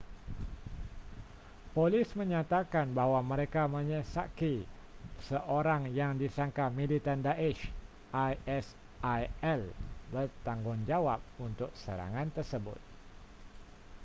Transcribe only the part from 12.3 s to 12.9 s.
tersebut